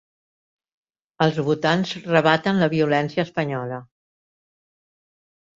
Els 1.25 1.37
votants 1.49 1.93
rebaten 2.13 2.63
la 2.63 2.71
violència 2.73 3.27
espanyola 3.29 3.81